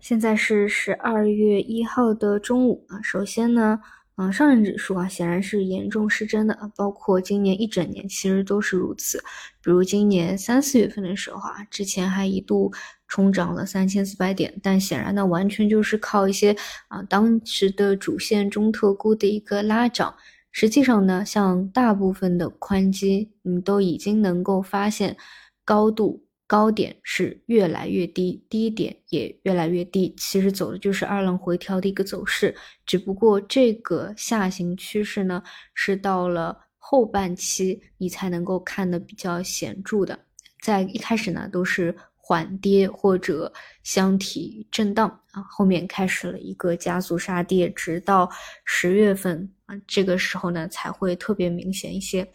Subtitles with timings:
[0.00, 3.00] 现在是十二月一号的中午啊。
[3.02, 3.80] 首先呢，
[4.16, 9.18] 嗯，上证指数啊显然是严重失真的啊，包括今年一整年其实都是如此。
[9.62, 12.72] 比如今年三四月份的时候啊，之前还一度
[13.08, 16.56] 冲涨了三千四百点，但显然呢，完全就是靠一些
[16.88, 20.14] 啊当时的主线中特估的一个拉涨。
[20.52, 25.16] 实际上呢，像大部分的宽基，嗯，都已经能够发现
[25.64, 26.24] 高度。
[26.48, 32.56] 高点是越来越低，低点也越来越低，其实走的就是二浪回调的一个走势。
[32.86, 35.42] 只不过这个下行趋势呢，
[35.74, 40.18] 是到了后半期你才能够看的比较显著的，
[40.62, 48.26] 在一开始呢都是缓跌或者箱体震荡啊，后面开始了一个加速杀跌，直到
[48.64, 52.26] 十月份啊，这个时候呢才会特别明显一些。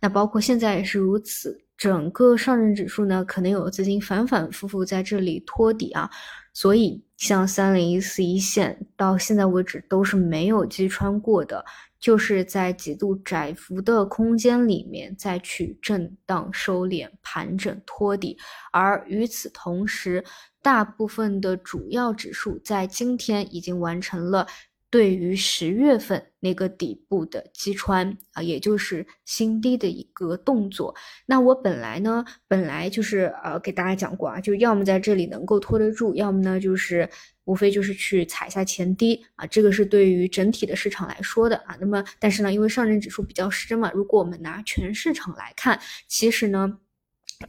[0.00, 1.56] 那包括现在也是如此。
[1.82, 6.08] 整个上证指数呢，可能有资金反反复复在这里托底啊，
[6.52, 11.64] 所以像三零一四一线到现在为止都是没有击穿过的，
[11.98, 18.38] 就是在极度窄幅的空间里面再去震荡收敛盘整托底，
[18.70, 20.24] 而与此同时，
[20.62, 24.46] 大部分的主要指数在今天已经完成了。
[24.92, 30.94] 对于十月份那个底部的击穿啊，也就是新低的一个动作。
[31.24, 37.08] 那我本来呢，本来就是呃给大家讲过啊，就要么在这里能够拖得住，要么呢就是
[37.44, 39.46] 无非就是去踩一下前低啊。
[39.46, 41.74] 这个是对于整体的市场来说的啊。
[41.80, 46.78] 那么但是呢，因为上证指数比较失真嘛，如果我们拿全市场来看，其实呢，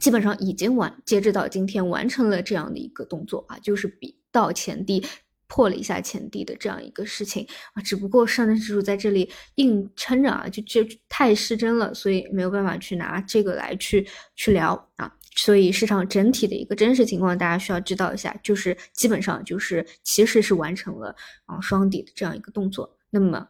[0.00, 5.04] 基本上已经完，截止到今天完成了这样的一个动作啊，就是比到前低。
[5.46, 15.12] 破了一下前低的这样一个事情啊，只不过上证指数在这里硬撑着啊，就就太失真了，所以没有办法去拿这个来去去聊啊。
[15.36, 21.14] 所以市场整体的一个真实情况，大家需要知道一下，就是基本上就是其实是完成了
[21.46, 22.96] 啊双底的这样一个动作。
[23.10, 23.44] 那么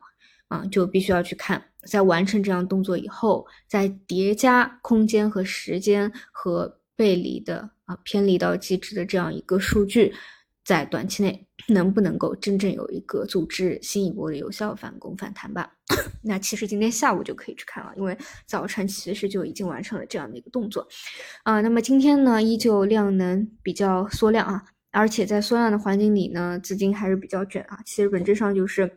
[0.48, 10.14] 啊，就必须要去看，在完成这样动作以后，在叠加空间和时间和背离的啊偏离到极值的这样一个数据。
[10.64, 15.70] 在短期内能不能够真正有一个组织新一波的有效反攻反弹吧？
[16.22, 18.16] 那其实今天下午就可以去看了，因为
[18.46, 20.86] 早晨其实就已经完成了这样的一个动作
[21.42, 21.60] 啊。
[21.60, 27.78] 那么今天呢，依旧量能比较缩量啊，而且在缩量的环境里呢，资金还是比较卷啊。
[27.84, 28.90] 其实本质上就是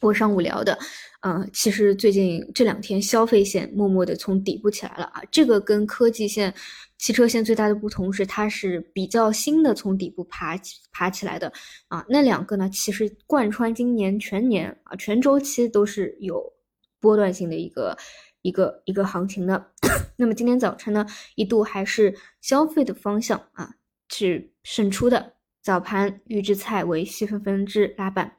[0.00, 0.78] 我上午聊的，
[1.22, 6.52] 嗯，其实最近这两天消费线默默的从底部起来了啊，这个跟科技线。
[6.98, 11.52] 汽车线最大的不同是，它是比较新的从底部爬起爬起来的
[11.88, 12.02] 啊。
[12.08, 16.42] 那两个呢，其实贯穿今年全年啊，全周期都是有
[16.98, 17.94] 波段性的一个
[18.40, 19.72] 一个一个行情的。
[20.16, 21.04] 那么今天早晨呢，
[21.34, 23.74] 一度还是消费的方向啊
[24.08, 25.34] 是胜出的。
[25.62, 28.32] 早盘预制菜为细分分支拉板，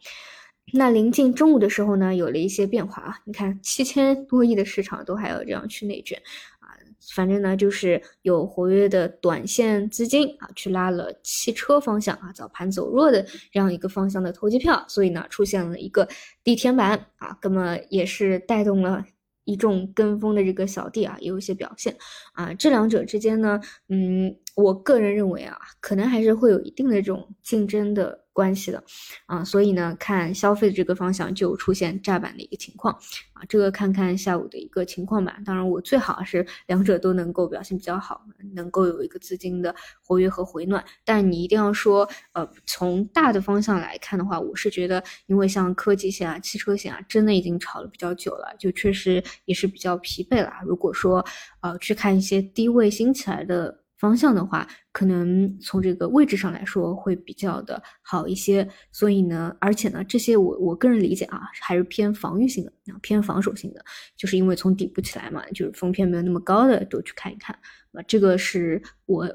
[0.73, 3.19] 那临近中午的时候呢，有了一些变化啊。
[3.25, 6.17] 你看七千多亿的市场都还要这样去内卷。
[6.59, 6.67] 啊
[7.15, 16.05] 反正呢，就是有活跃的短线资金啊，去拉了汽车方向啊，早盘走弱的这样一个方向的投机票，所以呢，出现了一个
[16.43, 19.05] 地天板啊，那么也是带动了
[19.45, 21.95] 一众跟风的这个小弟啊，也有一些表现
[22.33, 22.53] 啊。
[22.53, 28.25] 这两者之间呢，嗯，我个人认为啊，可能还是会有一定的这种竞争的。
[28.37, 28.83] 关系的
[29.25, 32.93] 啊，所以呢，看消费这个方向就出现炸板的一个情况
[33.33, 35.39] 啊，这个看看下午的一个情况吧。
[35.43, 38.21] 当然，我最好是两者都能够表现比较好，
[38.53, 39.73] 能够有一个资金的
[40.03, 40.85] 活跃和回暖。
[41.03, 50.51] 但你一定要说，呃，从大的方向来看的话，我是觉得，因为像科技线啊、汽车线啊，真的已经炒了比较久了，就确实也是比较疲惫了。
[50.63, 51.25] 如果说
[51.61, 53.79] 呃去看一些低位新起来的。
[53.97, 62.71] 方向的话，可能从这个位置上来说会比较的好一些，所以呢，而且呢，这些我我个人理解啊，还是偏防御性的，
[63.01, 63.83] 偏防守性的，
[64.15, 67.57] 就是因为从底部起来嘛，就是风偏没有那么高的，都去看一看。
[67.93, 69.27] 啊，这个是我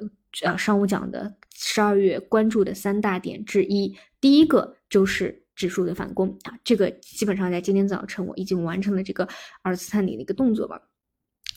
[0.42, 9.28] 呃上午讲的十二月关注的三大点之一，第一个就是指数的反攻啊，这个基本上在今天早晨我已经完成了这个
[9.62, 10.80] 二次探底的一个动作吧，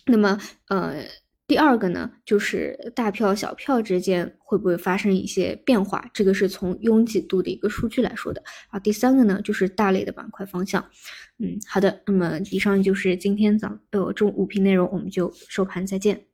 [0.08, 1.06] 那么呃。
[1.48, 6.10] 第二个呢，就是大票小票之间会不会发生一些变化？
[6.12, 8.44] 这个是从拥挤度的一个数据来说的。
[8.70, 10.84] 啊，第三个呢，就是大类的板块方向。
[11.38, 16.26] 嗯，好的，那么以上就是今天早呃中午评内容，我们就收盘再见。